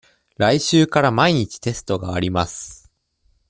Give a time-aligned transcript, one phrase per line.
[0.37, 2.91] 来週から毎日テストがあります。